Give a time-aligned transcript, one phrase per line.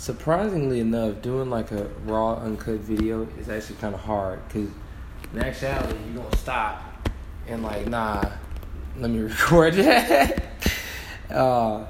[0.00, 4.70] surprisingly enough, doing like a raw uncut video is actually kind of hard because
[5.34, 6.82] in actuality, you're gonna stop
[7.46, 8.24] and like, nah,
[8.96, 10.42] let me record that.
[11.30, 11.84] uh,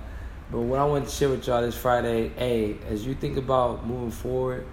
[0.51, 3.87] but what I want to share with y'all this Friday, hey, as you think about
[3.87, 4.67] moving forward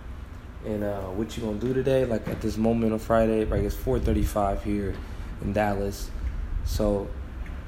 [0.65, 3.75] and uh, what you gonna do today, like at this moment on Friday, like it's
[3.75, 4.95] 4:35 here
[5.43, 6.09] in Dallas.
[6.65, 7.07] So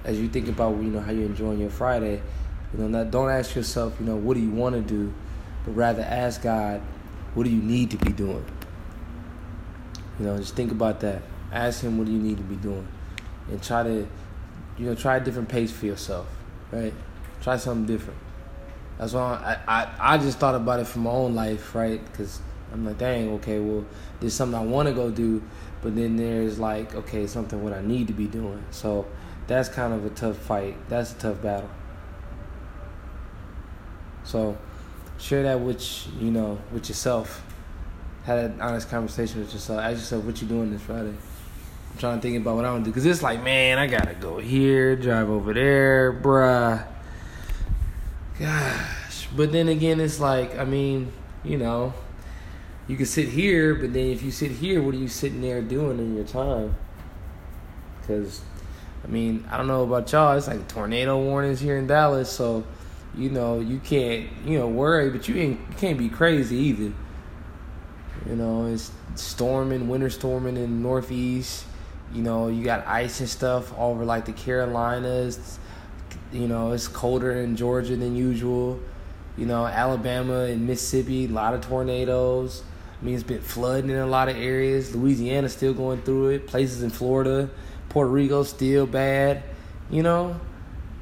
[0.04, 2.24] as you think about you know how you're enjoying your Friday,
[2.74, 5.14] you know, not, don't ask yourself, you know, what do you want to do,
[5.66, 6.82] but rather ask God,
[7.34, 8.46] what do you need to be doing?
[10.20, 11.22] You know, just think about that.
[11.52, 12.88] Ask Him what do you need to be doing,
[13.50, 14.08] and try to,
[14.78, 16.28] you know, try a different pace for yourself,
[16.72, 16.94] right?
[17.42, 18.20] Try something different.
[18.98, 22.04] That's why I, I, I just thought about it for my own life, right?
[22.12, 22.42] Because
[22.74, 23.86] I'm like, dang, okay, well,
[24.20, 25.42] there's something I want to go do,
[25.82, 28.64] but then there's like, okay, something what I need to be doing.
[28.72, 29.08] So
[29.48, 30.76] that's kind of a tough fight.
[30.90, 31.70] That's a tough battle.
[34.24, 34.58] So
[35.20, 37.44] share that with you know with yourself.
[38.24, 39.80] Had an honest conversation with yourself.
[39.82, 41.10] Ask yourself what you doing this Friday.
[41.10, 43.88] I'm trying to think about what I want to do because it's like, man, I
[43.88, 46.86] gotta go here, drive over there, bruh.
[48.40, 51.12] Gosh, but then again, it's like, I mean,
[51.44, 51.94] you know,
[52.88, 55.62] you can sit here, but then if you sit here, what are you sitting there
[55.62, 56.76] doing in your time?
[58.02, 58.42] Because,
[59.04, 60.38] I mean, I don't know about y'all.
[60.38, 62.64] It's like tornado warnings here in Dallas, so
[63.16, 66.94] you know you can't you know worry, but you ain't can't be crazy either.
[68.28, 71.66] You know, it's storming, winter storming in the northeast.
[72.14, 75.60] You know, you got ice and stuff over like the Carolinas
[76.32, 78.80] you know, it's colder in Georgia than usual.
[79.38, 82.64] You know, Alabama and Mississippi, a lot of tornadoes.
[83.02, 84.96] I mean, it's been flooding in a lot of areas.
[84.96, 86.48] Louisiana still going through it.
[86.48, 87.50] Places in Florida,
[87.88, 89.44] Puerto Rico still bad.
[89.90, 90.40] You know,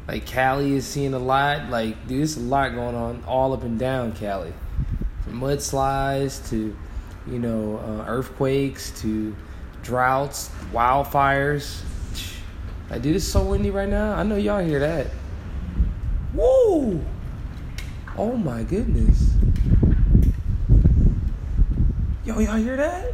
[0.08, 1.70] like Cali is seeing a lot.
[1.70, 4.54] Like, dude, there's a lot going on all up and down Cali,
[5.24, 6.76] from mudslides to,
[7.28, 9.36] you know, uh, earthquakes to
[9.84, 11.82] droughts, wildfires.
[12.90, 14.14] Like, dude, it's so windy right now.
[14.14, 15.08] I know y'all hear that.
[16.34, 17.04] Woo!
[18.18, 19.34] Oh my goodness.
[22.24, 23.14] Yo, y'all hear that?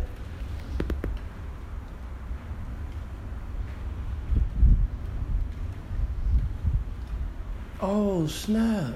[7.85, 8.93] Oh, snap.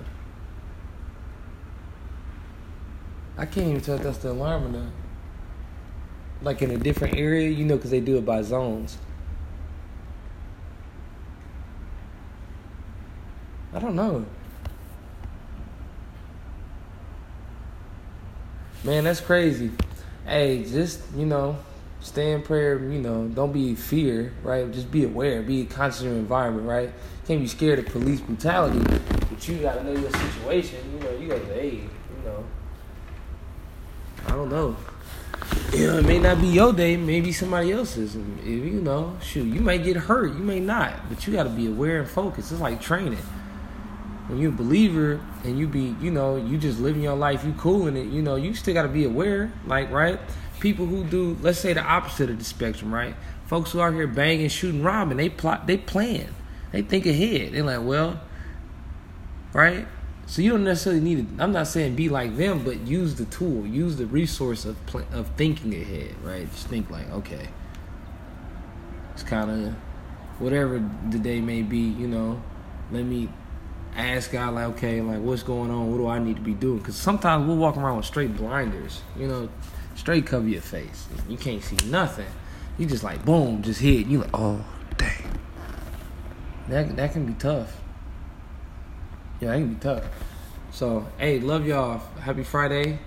[3.37, 4.91] I can't even tell if that's the alarm or not.
[6.41, 8.97] Like in a different area, you know, because they do it by zones.
[13.73, 14.25] I don't know.
[18.85, 19.69] Man, that's crazy.
[20.25, 21.57] Hey, just, you know,
[22.07, 24.71] stay in prayer, you know, don't be fear, right?
[24.71, 26.91] Just be aware, be a conscious of your environment, right?
[27.25, 28.79] Can't be scared of police brutality,
[29.29, 32.43] but you gotta know your situation, you know, you gotta aid, you know.
[34.25, 34.75] I don't know.
[35.73, 38.15] You know, it may not be your day, maybe somebody else's.
[38.15, 41.49] And if you know, shoot, you may get hurt, you may not, but you gotta
[41.49, 42.51] be aware and focused.
[42.51, 43.19] It's like training
[44.27, 47.53] when you're a believer and you be, you know, you just living your life, you
[47.57, 50.19] cool in it, you know, you still got to be aware, like, right?
[50.59, 53.15] People who do, let's say the opposite of the spectrum, right?
[53.45, 56.33] Folks who are here banging, shooting, robbing, they plot, they plan,
[56.71, 57.53] they think ahead.
[57.53, 58.19] They're like, well,
[59.53, 59.87] right?
[60.25, 61.43] So you don't necessarily need to.
[61.43, 64.77] I'm not saying be like them, but use the tool, use the resource of
[65.13, 66.51] of thinking ahead, right?
[66.51, 67.47] Just think like, okay,
[69.13, 69.73] it's kind of
[70.39, 72.41] whatever the day may be, you know.
[72.91, 73.29] Let me
[73.95, 75.91] ask God like, okay, like what's going on?
[75.91, 76.79] What do I need to be doing?
[76.79, 79.49] Because sometimes we'll walk around with straight blinders, you know,
[79.97, 81.07] straight cover your face.
[81.27, 82.27] You can't see nothing.
[82.77, 84.07] You just like boom, just hit.
[84.07, 84.63] You like, oh
[84.95, 85.39] dang.
[86.69, 87.75] That that can be tough.
[89.41, 90.05] Yeah, that can be tough.
[90.71, 91.99] So hey, love y'all.
[92.21, 92.99] Happy Friday.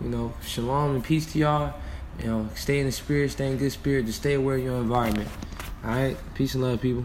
[0.00, 1.74] You know, shalom and peace to y'all.
[2.20, 4.76] You know, stay in the spirit, stay in good spirit, just stay aware of your
[4.76, 5.28] environment.
[5.84, 7.04] All right, peace and love, people.